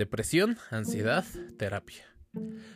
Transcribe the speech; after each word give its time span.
Depresión, 0.00 0.56
ansiedad, 0.70 1.26
terapia. 1.58 2.02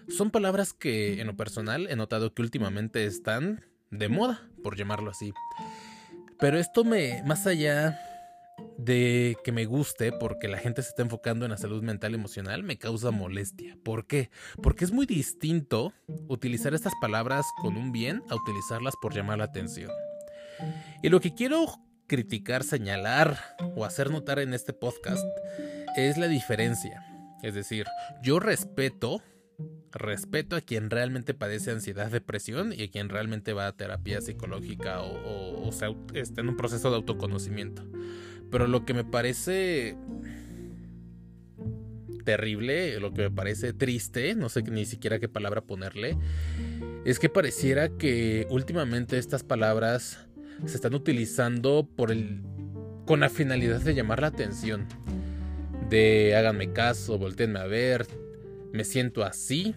Son 0.08 0.30
palabras 0.30 0.74
que 0.74 1.22
en 1.22 1.26
lo 1.26 1.34
personal 1.34 1.86
he 1.88 1.96
notado 1.96 2.34
que 2.34 2.42
últimamente 2.42 3.06
están 3.06 3.64
de 3.90 4.10
moda, 4.10 4.46
por 4.62 4.76
llamarlo 4.76 5.10
así. 5.10 5.32
Pero 6.38 6.58
esto 6.58 6.84
me, 6.84 7.22
más 7.22 7.46
allá 7.46 7.98
de 8.76 9.38
que 9.42 9.52
me 9.52 9.64
guste 9.64 10.12
porque 10.12 10.48
la 10.48 10.58
gente 10.58 10.82
se 10.82 10.90
está 10.90 11.00
enfocando 11.00 11.46
en 11.46 11.52
la 11.52 11.56
salud 11.56 11.82
mental 11.82 12.12
y 12.12 12.16
emocional, 12.16 12.62
me 12.62 12.76
causa 12.76 13.10
molestia. 13.10 13.78
¿Por 13.82 14.06
qué? 14.06 14.28
Porque 14.62 14.84
es 14.84 14.92
muy 14.92 15.06
distinto 15.06 15.94
utilizar 16.28 16.74
estas 16.74 16.92
palabras 17.00 17.46
con 17.62 17.78
un 17.78 17.90
bien 17.90 18.22
a 18.28 18.34
utilizarlas 18.34 18.96
por 19.00 19.14
llamar 19.14 19.38
la 19.38 19.44
atención. 19.44 19.90
Y 21.02 21.08
lo 21.08 21.22
que 21.22 21.34
quiero 21.34 21.64
criticar, 22.06 22.64
señalar 22.64 23.38
o 23.76 23.86
hacer 23.86 24.10
notar 24.10 24.40
en 24.40 24.52
este 24.52 24.74
podcast 24.74 25.24
es 25.96 26.18
la 26.18 26.28
diferencia. 26.28 27.13
Es 27.44 27.54
decir, 27.54 27.86
yo 28.22 28.40
respeto, 28.40 29.22
respeto 29.92 30.56
a 30.56 30.62
quien 30.62 30.88
realmente 30.88 31.34
padece 31.34 31.72
ansiedad, 31.72 32.10
depresión 32.10 32.72
y 32.72 32.84
a 32.84 32.90
quien 32.90 33.10
realmente 33.10 33.52
va 33.52 33.66
a 33.66 33.76
terapia 33.76 34.22
psicológica 34.22 35.02
o, 35.02 35.70
sea, 35.70 35.94
está 36.14 36.40
en 36.40 36.48
un 36.48 36.56
proceso 36.56 36.88
de 36.88 36.96
autoconocimiento. 36.96 37.84
Pero 38.50 38.66
lo 38.66 38.86
que 38.86 38.94
me 38.94 39.04
parece 39.04 39.94
terrible, 42.24 42.98
lo 42.98 43.12
que 43.12 43.22
me 43.24 43.30
parece 43.30 43.74
triste, 43.74 44.34
no 44.34 44.48
sé 44.48 44.62
ni 44.62 44.86
siquiera 44.86 45.18
qué 45.18 45.28
palabra 45.28 45.60
ponerle, 45.60 46.16
es 47.04 47.18
que 47.18 47.28
pareciera 47.28 47.90
que 47.90 48.46
últimamente 48.48 49.18
estas 49.18 49.44
palabras 49.44 50.26
se 50.64 50.76
están 50.76 50.94
utilizando 50.94 51.86
por 51.94 52.10
el 52.10 52.40
con 53.04 53.20
la 53.20 53.28
finalidad 53.28 53.82
de 53.82 53.94
llamar 53.94 54.22
la 54.22 54.28
atención. 54.28 54.88
De 55.88 56.34
háganme 56.36 56.72
caso, 56.72 57.18
volteenme 57.18 57.60
a 57.60 57.66
ver, 57.66 58.06
me 58.72 58.84
siento 58.84 59.24
así. 59.24 59.74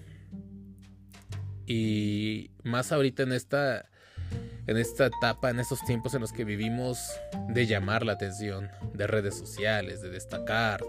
Y 1.65 2.51
más 2.63 2.91
ahorita 2.91 3.23
en 3.23 3.33
esta 3.33 3.89
en 4.67 4.75
esta 4.77 5.05
etapa, 5.05 5.49
en 5.49 5.59
estos 5.59 5.83
tiempos 5.85 6.13
en 6.13 6.21
los 6.21 6.33
que 6.33 6.43
vivimos 6.43 6.99
de 7.47 7.65
llamar 7.65 8.05
la 8.05 8.13
atención, 8.13 8.69
de 8.93 9.07
redes 9.07 9.35
sociales, 9.35 10.01
de 10.01 10.09
destacar, 10.09 10.83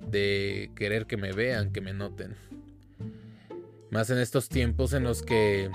de 0.00 0.70
querer 0.76 1.06
que 1.06 1.16
me 1.16 1.32
vean, 1.32 1.72
que 1.72 1.80
me 1.80 1.92
noten. 1.92 2.36
Más 3.90 4.10
en 4.10 4.18
estos 4.18 4.48
tiempos 4.48 4.92
en 4.92 5.02
los 5.02 5.22
que 5.22 5.68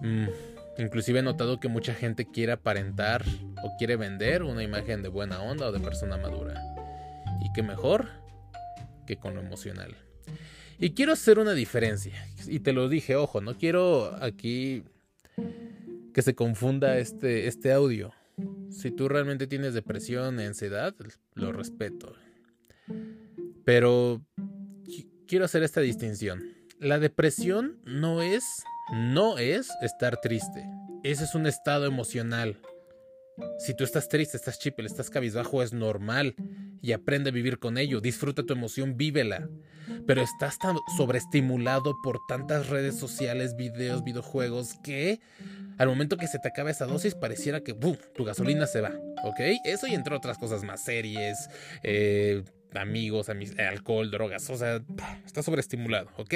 mm, 0.00 0.26
inclusive 0.78 1.20
he 1.20 1.22
notado 1.22 1.60
que 1.60 1.68
mucha 1.68 1.94
gente 1.94 2.26
quiere 2.26 2.52
aparentar 2.52 3.24
o 3.62 3.76
quiere 3.78 3.96
vender 3.96 4.42
una 4.42 4.62
imagen 4.62 5.02
de 5.02 5.08
buena 5.08 5.42
onda 5.42 5.68
o 5.68 5.72
de 5.72 5.80
persona 5.80 6.16
madura. 6.16 6.60
Y 7.42 7.52
qué 7.52 7.62
mejor 7.62 8.08
que 9.06 9.16
con 9.16 9.34
lo 9.34 9.40
emocional. 9.40 9.96
Y 10.78 10.90
quiero 10.94 11.12
hacer 11.12 11.38
una 11.38 11.52
diferencia. 11.52 12.12
Y 12.46 12.60
te 12.60 12.72
lo 12.72 12.88
dije, 12.88 13.16
ojo, 13.16 13.40
no 13.40 13.56
quiero 13.56 14.16
aquí 14.22 14.84
que 16.12 16.22
se 16.22 16.34
confunda 16.34 16.98
este, 16.98 17.46
este 17.46 17.72
audio. 17.72 18.12
Si 18.70 18.90
tú 18.90 19.08
realmente 19.08 19.46
tienes 19.46 19.74
depresión, 19.74 20.40
ansiedad, 20.40 20.94
lo 21.34 21.52
respeto. 21.52 22.14
Pero 23.64 24.22
quiero 25.26 25.44
hacer 25.44 25.62
esta 25.62 25.80
distinción. 25.80 26.42
La 26.78 26.98
depresión 26.98 27.78
no 27.84 28.22
es, 28.22 28.44
no 28.92 29.38
es 29.38 29.70
estar 29.80 30.20
triste. 30.20 30.68
Ese 31.02 31.24
es 31.24 31.34
un 31.34 31.46
estado 31.46 31.86
emocional. 31.86 32.60
Si 33.58 33.74
tú 33.74 33.84
estás 33.84 34.08
triste, 34.08 34.36
estás 34.36 34.58
chipel, 34.58 34.84
estás 34.84 35.08
cabizbajo, 35.08 35.62
es 35.62 35.72
normal. 35.72 36.34
Y 36.82 36.92
aprende 36.92 37.30
a 37.30 37.32
vivir 37.32 37.58
con 37.58 37.78
ello. 37.78 38.00
Disfruta 38.00 38.42
tu 38.42 38.52
emoción, 38.52 38.96
vívela. 38.98 39.48
Pero 40.06 40.20
estás 40.20 40.58
tan 40.58 40.76
sobreestimulado 40.96 41.94
por 42.02 42.20
tantas 42.28 42.68
redes 42.68 42.98
sociales, 42.98 43.56
videos, 43.56 44.04
videojuegos, 44.04 44.74
que 44.84 45.20
al 45.78 45.88
momento 45.88 46.18
que 46.18 46.28
se 46.28 46.38
te 46.38 46.48
acaba 46.48 46.70
esa 46.70 46.86
dosis 46.86 47.14
pareciera 47.14 47.62
que 47.62 47.72
¡bum! 47.72 47.96
tu 48.14 48.24
gasolina 48.24 48.66
se 48.66 48.82
va. 48.82 48.92
¿Ok? 49.24 49.40
Eso 49.64 49.86
y 49.86 49.94
entre 49.94 50.14
otras 50.14 50.36
cosas 50.36 50.64
más 50.64 50.84
series, 50.84 51.48
eh, 51.82 52.44
amigos, 52.74 53.28
alcohol, 53.28 54.10
drogas. 54.10 54.48
O 54.50 54.56
sea, 54.56 54.82
estás 55.24 55.44
sobreestimulado. 55.44 56.10
¿Ok? 56.16 56.34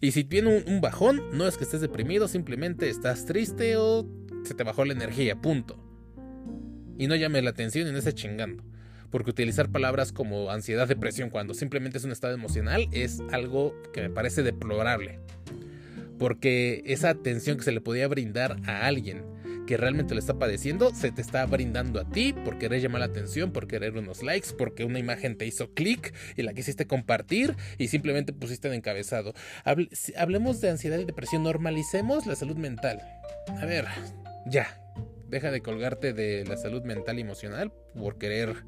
Y 0.00 0.12
si 0.12 0.24
tiene 0.24 0.62
un 0.66 0.80
bajón, 0.80 1.22
no 1.32 1.46
es 1.46 1.56
que 1.56 1.64
estés 1.64 1.82
deprimido, 1.82 2.26
simplemente 2.26 2.88
estás 2.88 3.26
triste 3.26 3.76
o 3.76 4.06
se 4.44 4.54
te 4.54 4.64
bajó 4.64 4.84
la 4.84 4.94
energía. 4.94 5.36
Punto 5.36 5.90
y 7.00 7.06
no 7.06 7.16
llame 7.16 7.40
la 7.40 7.48
atención 7.48 7.88
y 7.88 7.92
no 7.92 7.98
esté 7.98 8.12
chingando. 8.12 8.62
Porque 9.08 9.30
utilizar 9.30 9.70
palabras 9.70 10.12
como 10.12 10.50
ansiedad, 10.50 10.86
depresión, 10.86 11.30
cuando 11.30 11.54
simplemente 11.54 11.96
es 11.96 12.04
un 12.04 12.12
estado 12.12 12.34
emocional, 12.34 12.88
es 12.92 13.22
algo 13.32 13.74
que 13.94 14.02
me 14.02 14.10
parece 14.10 14.42
deplorable. 14.42 15.18
Porque 16.18 16.82
esa 16.84 17.08
atención 17.08 17.56
que 17.56 17.64
se 17.64 17.72
le 17.72 17.80
podía 17.80 18.06
brindar 18.06 18.58
a 18.66 18.86
alguien 18.86 19.24
que 19.70 19.76
realmente 19.76 20.14
lo 20.14 20.18
está 20.18 20.34
padeciendo, 20.34 20.92
se 20.92 21.12
te 21.12 21.22
está 21.22 21.46
brindando 21.46 22.00
a 22.00 22.04
ti 22.04 22.32
por 22.32 22.58
querer 22.58 22.80
llamar 22.80 23.02
la 23.02 23.06
atención, 23.06 23.52
por 23.52 23.68
querer 23.68 23.96
unos 23.96 24.20
likes, 24.20 24.48
porque 24.58 24.82
una 24.82 24.98
imagen 24.98 25.38
te 25.38 25.46
hizo 25.46 25.72
clic 25.74 26.12
y 26.36 26.42
la 26.42 26.54
quisiste 26.54 26.88
compartir 26.88 27.54
y 27.78 27.86
simplemente 27.86 28.32
pusiste 28.32 28.66
en 28.66 28.74
encabezado. 28.74 29.32
hablemos 30.16 30.60
de 30.60 30.70
ansiedad 30.70 30.98
y 30.98 31.04
depresión, 31.04 31.44
normalicemos 31.44 32.26
la 32.26 32.34
salud 32.34 32.56
mental. 32.56 33.00
A 33.60 33.64
ver, 33.64 33.86
ya, 34.44 34.76
Deja 35.28 35.52
de 35.52 35.62
colgarte 35.62 36.12
de 36.12 36.44
la 36.44 36.56
salud 36.56 36.82
mental 36.82 37.20
y 37.20 37.22
emocional 37.22 37.72
por 37.96 38.18
querer 38.18 38.64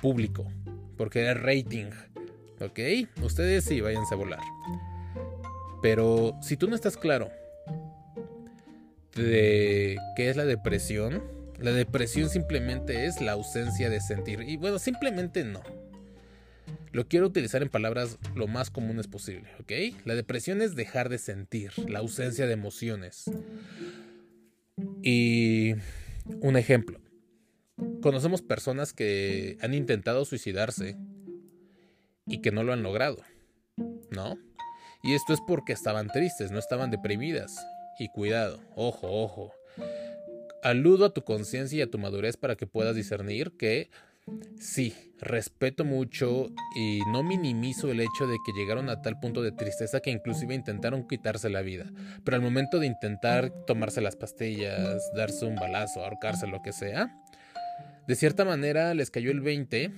público, 0.00 0.50
por 0.96 1.10
querer 1.10 1.42
rating. 1.42 1.90
¿Ok? 2.62 2.80
Ustedes 3.22 3.64
sí, 3.64 3.82
váyanse 3.82 4.14
a 4.14 4.16
volar. 4.16 4.40
Pero 5.82 6.38
si 6.40 6.56
tú 6.56 6.66
no 6.66 6.74
estás 6.74 6.96
claro 6.96 7.30
de 9.14 9.98
qué 10.16 10.30
es 10.30 10.36
la 10.36 10.44
depresión, 10.44 11.22
la 11.58 11.72
depresión 11.72 12.30
simplemente 12.30 13.06
es 13.06 13.20
la 13.20 13.32
ausencia 13.32 13.90
de 13.90 14.00
sentir. 14.00 14.40
Y 14.42 14.56
bueno, 14.56 14.78
simplemente 14.78 15.44
no. 15.44 15.62
Lo 16.92 17.06
quiero 17.06 17.26
utilizar 17.26 17.62
en 17.62 17.68
palabras 17.68 18.18
lo 18.34 18.46
más 18.46 18.70
comunes 18.70 19.06
posible, 19.06 19.48
¿ok? 19.60 19.96
La 20.04 20.14
depresión 20.14 20.62
es 20.62 20.74
dejar 20.74 21.08
de 21.08 21.18
sentir, 21.18 21.72
la 21.88 22.00
ausencia 22.00 22.46
de 22.46 22.52
emociones. 22.52 23.30
Y 25.02 25.74
un 26.40 26.56
ejemplo. 26.56 27.00
Conocemos 28.02 28.42
personas 28.42 28.92
que 28.92 29.56
han 29.60 29.74
intentado 29.74 30.24
suicidarse 30.24 30.96
y 32.26 32.40
que 32.40 32.50
no 32.50 32.62
lo 32.62 32.72
han 32.72 32.82
logrado, 32.82 33.22
¿no? 34.10 34.36
Y 35.02 35.14
esto 35.14 35.32
es 35.32 35.40
porque 35.46 35.72
estaban 35.72 36.08
tristes, 36.08 36.50
no 36.50 36.58
estaban 36.58 36.90
deprimidas. 36.90 37.56
Y 38.00 38.08
cuidado, 38.08 38.60
ojo, 38.74 39.06
ojo. 39.08 39.52
Aludo 40.64 41.04
a 41.04 41.14
tu 41.14 41.22
conciencia 41.22 41.78
y 41.78 41.82
a 41.82 41.90
tu 41.90 41.98
madurez 41.98 42.36
para 42.36 42.56
que 42.56 42.66
puedas 42.66 42.96
discernir 42.96 43.52
que 43.56 43.90
Sí, 44.58 44.94
respeto 45.18 45.84
mucho 45.84 46.50
y 46.76 47.00
no 47.12 47.22
minimizo 47.22 47.90
el 47.90 48.00
hecho 48.00 48.26
de 48.26 48.36
que 48.44 48.52
llegaron 48.52 48.88
a 48.88 49.02
tal 49.02 49.18
punto 49.18 49.42
de 49.42 49.52
tristeza 49.52 50.00
que 50.00 50.10
inclusive 50.10 50.54
intentaron 50.54 51.06
quitarse 51.08 51.48
la 51.48 51.62
vida. 51.62 51.90
Pero 52.24 52.36
al 52.36 52.42
momento 52.42 52.78
de 52.78 52.86
intentar 52.86 53.50
tomarse 53.66 54.00
las 54.00 54.16
pastillas, 54.16 55.10
darse 55.14 55.46
un 55.46 55.56
balazo, 55.56 56.04
ahorcarse, 56.04 56.46
lo 56.46 56.62
que 56.62 56.72
sea, 56.72 57.16
de 58.06 58.14
cierta 58.14 58.44
manera 58.44 58.94
les 58.94 59.10
cayó 59.10 59.30
el 59.30 59.40
20 59.40 59.90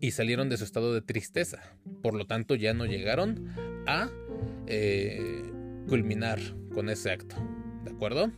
y 0.00 0.10
salieron 0.12 0.48
de 0.48 0.56
su 0.56 0.64
estado 0.64 0.94
de 0.94 1.02
tristeza. 1.02 1.62
Por 2.02 2.14
lo 2.14 2.26
tanto 2.26 2.54
ya 2.54 2.74
no 2.74 2.86
llegaron 2.86 3.54
a 3.86 4.10
eh, 4.66 5.42
culminar 5.88 6.38
con 6.78 6.90
ese 6.90 7.10
acto. 7.10 7.34
¿De 7.82 7.90
acuerdo? 7.90 8.30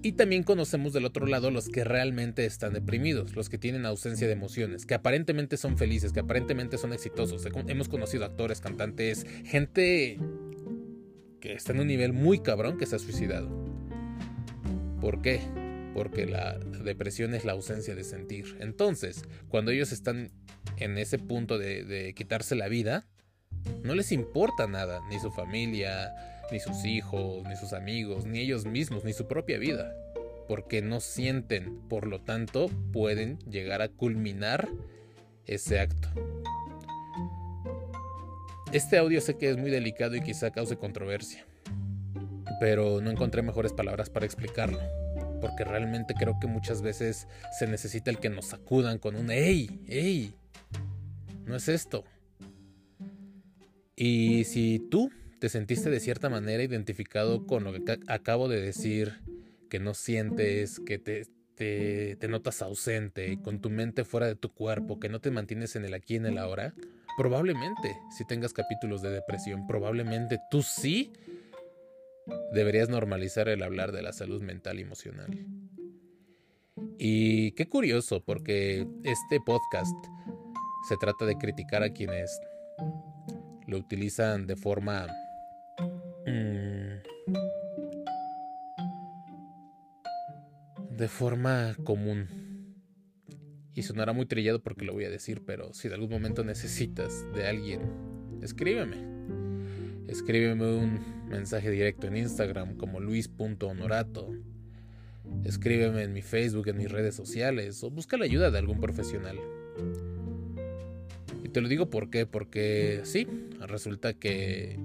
Y 0.00 0.12
también 0.12 0.44
conocemos 0.44 0.92
del 0.92 1.04
otro 1.04 1.26
lado 1.26 1.50
los 1.50 1.68
que 1.68 1.82
realmente 1.82 2.46
están 2.46 2.72
deprimidos, 2.72 3.34
los 3.34 3.48
que 3.48 3.58
tienen 3.58 3.84
ausencia 3.84 4.28
de 4.28 4.32
emociones, 4.32 4.86
que 4.86 4.94
aparentemente 4.94 5.56
son 5.56 5.76
felices, 5.76 6.12
que 6.12 6.20
aparentemente 6.20 6.78
son 6.78 6.92
exitosos. 6.92 7.44
Hemos 7.66 7.88
conocido 7.88 8.24
actores, 8.24 8.60
cantantes, 8.60 9.26
gente 9.44 10.20
que 11.40 11.54
está 11.54 11.72
en 11.72 11.80
un 11.80 11.88
nivel 11.88 12.12
muy 12.12 12.38
cabrón 12.38 12.78
que 12.78 12.86
se 12.86 12.94
ha 12.94 13.00
suicidado. 13.00 13.48
¿Por 15.00 15.20
qué? 15.20 15.40
Porque 15.94 16.26
la 16.26 16.60
depresión 16.60 17.34
es 17.34 17.44
la 17.44 17.54
ausencia 17.54 17.96
de 17.96 18.04
sentir. 18.04 18.56
Entonces, 18.60 19.24
cuando 19.48 19.72
ellos 19.72 19.90
están 19.90 20.30
en 20.76 20.96
ese 20.96 21.18
punto 21.18 21.58
de, 21.58 21.82
de 21.82 22.14
quitarse 22.14 22.54
la 22.54 22.68
vida, 22.68 23.08
no 23.82 23.96
les 23.96 24.12
importa 24.12 24.68
nada, 24.68 25.00
ni 25.10 25.18
su 25.18 25.32
familia, 25.32 26.14
ni 26.50 26.60
sus 26.60 26.84
hijos, 26.84 27.44
ni 27.46 27.56
sus 27.56 27.72
amigos, 27.72 28.26
ni 28.26 28.40
ellos 28.40 28.64
mismos, 28.64 29.04
ni 29.04 29.12
su 29.12 29.26
propia 29.26 29.58
vida, 29.58 29.94
porque 30.46 30.82
no 30.82 31.00
sienten, 31.00 31.78
por 31.88 32.06
lo 32.06 32.20
tanto 32.20 32.68
pueden 32.92 33.38
llegar 33.40 33.82
a 33.82 33.88
culminar 33.88 34.68
ese 35.46 35.80
acto. 35.80 36.08
Este 38.72 38.98
audio 38.98 39.20
sé 39.20 39.36
que 39.36 39.50
es 39.50 39.56
muy 39.56 39.70
delicado 39.70 40.14
y 40.14 40.20
quizá 40.20 40.50
cause 40.50 40.76
controversia, 40.76 41.46
pero 42.60 43.00
no 43.00 43.10
encontré 43.10 43.42
mejores 43.42 43.72
palabras 43.72 44.10
para 44.10 44.26
explicarlo, 44.26 44.78
porque 45.40 45.64
realmente 45.64 46.14
creo 46.18 46.38
que 46.40 46.46
muchas 46.46 46.82
veces 46.82 47.28
se 47.58 47.66
necesita 47.66 48.10
el 48.10 48.18
que 48.18 48.28
nos 48.28 48.46
sacudan 48.46 48.98
con 48.98 49.16
un 49.16 49.30
¡Ey! 49.30 49.80
¡Ey! 49.88 50.34
no 51.48 51.56
es 51.56 51.68
esto. 51.68 52.04
Y 53.96 54.44
si 54.44 54.78
tú 54.90 55.10
te 55.38 55.48
sentiste 55.48 55.90
de 55.90 56.00
cierta 56.00 56.28
manera 56.28 56.62
identificado 56.62 57.46
con 57.46 57.64
lo 57.64 57.72
que 57.72 57.98
acabo 58.08 58.48
de 58.48 58.60
decir, 58.60 59.20
que 59.68 59.78
no 59.78 59.94
sientes, 59.94 60.80
que 60.80 60.98
te, 60.98 61.26
te, 61.58 62.28
notas 62.28 62.62
ausente, 62.62 63.38
con 63.42 63.60
tu 63.60 63.70
mente 63.70 64.04
fuera 64.04 64.26
de 64.26 64.36
tu 64.36 64.52
cuerpo, 64.52 64.98
que 65.00 65.08
no 65.08 65.20
te 65.20 65.30
mantienes 65.30 65.76
en 65.76 65.84
el 65.84 65.94
aquí 65.94 66.14
y 66.14 66.16
en 66.18 66.26
el 66.26 66.38
ahora, 66.38 66.74
probablemente 67.16 67.96
si 68.16 68.24
tengas 68.26 68.52
capítulos 68.52 69.02
de 69.02 69.10
depresión, 69.10 69.66
probablemente 69.66 70.38
tú 70.50 70.62
sí 70.62 71.12
deberías 72.52 72.88
normalizar 72.88 73.48
el 73.48 73.62
hablar 73.62 73.92
de 73.92 74.02
la 74.02 74.12
salud 74.12 74.42
mental 74.42 74.78
y 74.78 74.82
emocional. 74.82 75.46
Y 76.98 77.52
qué 77.52 77.68
curioso, 77.68 78.22
porque 78.24 78.86
este 79.04 79.40
podcast 79.44 79.96
se 80.88 80.96
trata 80.96 81.24
de 81.26 81.36
criticar 81.36 81.82
a 81.82 81.92
quienes 81.92 82.40
lo 83.66 83.78
utilizan 83.78 84.46
de 84.46 84.56
forma... 84.56 85.06
Mm, 86.28 86.98
de 90.96 91.08
forma 91.08 91.74
común. 91.84 92.26
Y 93.74 93.82
sonará 93.82 94.12
muy 94.12 94.26
trillado 94.26 94.60
porque 94.60 94.84
lo 94.84 94.92
voy 94.92 95.04
a 95.04 95.10
decir, 95.10 95.42
pero 95.46 95.72
si 95.72 95.88
de 95.88 95.94
algún 95.94 96.10
momento 96.10 96.44
necesitas 96.44 97.24
de 97.32 97.46
alguien, 97.46 97.80
escríbeme. 98.42 98.96
Escríbeme 100.08 100.64
un 100.64 101.28
mensaje 101.28 101.70
directo 101.70 102.08
en 102.08 102.16
Instagram 102.16 102.76
como 102.76 102.98
luis.honorato. 102.98 104.34
Escríbeme 105.44 106.02
en 106.02 106.12
mi 106.12 106.22
Facebook, 106.22 106.68
en 106.68 106.78
mis 106.78 106.90
redes 106.90 107.14
sociales 107.14 107.84
o 107.84 107.90
busca 107.90 108.16
la 108.16 108.24
ayuda 108.24 108.50
de 108.50 108.58
algún 108.58 108.80
profesional. 108.80 109.38
Y 111.44 111.50
te 111.50 111.60
lo 111.60 111.68
digo 111.68 111.88
por 111.88 112.10
qué, 112.10 112.26
porque 112.26 113.02
sí, 113.04 113.28
resulta 113.60 114.14
que 114.14 114.78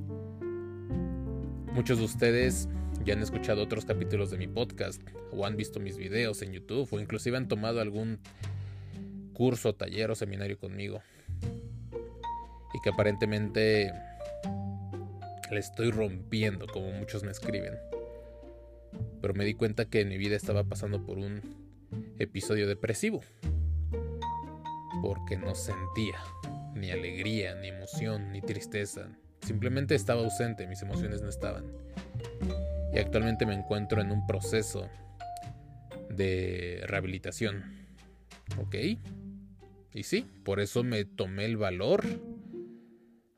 muchos 1.74 1.98
de 1.98 2.06
ustedes 2.06 2.70
ya 3.04 3.14
han 3.14 3.22
escuchado 3.22 3.64
otros 3.64 3.86
capítulos 3.86 4.30
de 4.30 4.38
mi 4.38 4.48
podcast 4.48 5.02
o 5.32 5.46
han 5.46 5.58
visto 5.58 5.80
mis 5.80 5.98
videos 5.98 6.42
en 6.42 6.54
YouTube 6.54 6.88
o 6.92 7.00
inclusive 7.00 7.36
han 7.36 7.48
tomado 7.48 7.82
algún 7.82 8.20
curso, 9.34 9.74
taller 9.74 10.12
o 10.12 10.16
seminario 10.16 10.58
conmigo. 10.58 11.02
Y 12.74 12.82
que 12.84 12.90
aparentemente 12.90 13.92
le 15.52 15.60
estoy 15.60 15.92
rompiendo 15.92 16.68
como 16.68 16.92
muchos 16.92 17.24
me 17.24 17.32
escriben. 17.32 17.74
Pero 19.22 19.34
me 19.34 19.44
di 19.44 19.56
cuenta 19.56 19.86
que 19.86 20.02
en 20.02 20.10
mi 20.10 20.18
vida 20.18 20.36
estaba 20.36 20.64
pasando 20.64 21.04
por 21.04 21.18
un 21.18 21.42
episodio 22.20 22.68
depresivo. 22.68 23.22
Porque 25.02 25.38
no 25.38 25.56
sentía 25.56 26.20
ni 26.76 26.92
alegría, 26.92 27.56
ni 27.56 27.70
emoción, 27.70 28.32
ni 28.32 28.42
tristeza. 28.42 29.10
Simplemente 29.44 29.96
estaba 29.96 30.22
ausente, 30.22 30.68
mis 30.68 30.82
emociones 30.82 31.22
no 31.22 31.30
estaban 31.30 31.66
y 32.94 33.00
actualmente 33.00 33.46
me 33.46 33.56
encuentro 33.56 34.02
en 34.02 34.12
un 34.12 34.26
proceso 34.28 34.88
de 36.10 36.84
rehabilitación. 36.86 37.64
¿Ok? 38.60 38.76
Y 39.94 40.04
sí, 40.04 40.28
por 40.44 40.60
eso 40.60 40.84
me 40.84 41.04
tomé 41.06 41.46
el 41.46 41.58
valor 41.58 42.04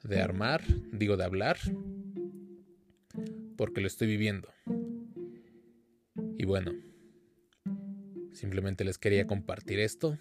de 0.04 0.22
armar, 0.22 0.62
digo 0.92 1.16
de 1.16 1.24
hablar, 1.24 1.58
porque 3.56 3.80
lo 3.80 3.88
estoy 3.88 4.08
viviendo. 4.08 4.50
Y 6.38 6.46
bueno, 6.46 6.74
simplemente 8.34 8.84
les 8.84 8.98
quería 8.98 9.26
compartir 9.26 9.80
esto, 9.80 10.18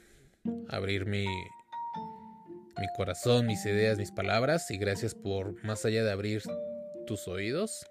abrir 0.69 1.07
mi, 1.07 1.27
mi 2.79 2.87
corazón, 2.97 3.47
mis 3.47 3.65
ideas, 3.67 3.99
mis 3.99 4.11
palabras, 4.11 4.71
y 4.71 4.79
gracias 4.79 5.15
por, 5.15 5.63
más 5.65 5.85
allá 5.85 6.05
de 6.05 6.11
abrir 6.11 6.43
tus 7.07 7.29
oídos, 7.29 7.87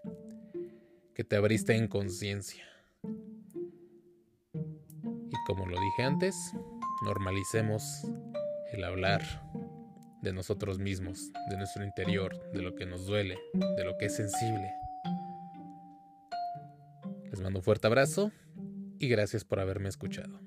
que 1.13 1.23
te 1.23 1.35
abriste 1.35 1.75
en 1.75 1.87
conciencia. 1.87 2.65
Y 3.03 5.35
como 5.45 5.65
lo 5.65 5.79
dije 5.79 6.03
antes, 6.03 6.35
normalicemos 7.03 8.05
el 8.71 8.83
hablar 8.83 9.21
de 10.21 10.33
nosotros 10.33 10.79
mismos, 10.79 11.31
de 11.49 11.57
nuestro 11.57 11.83
interior, 11.83 12.49
de 12.51 12.61
lo 12.61 12.75
que 12.75 12.85
nos 12.85 13.05
duele, 13.05 13.37
de 13.53 13.83
lo 13.83 13.97
que 13.97 14.05
es 14.05 14.15
sensible. 14.15 14.73
Les 17.29 17.41
mando 17.41 17.59
un 17.59 17.63
fuerte 17.63 17.87
abrazo 17.87 18.31
y 18.99 19.09
gracias 19.09 19.43
por 19.43 19.59
haberme 19.59 19.89
escuchado. 19.89 20.39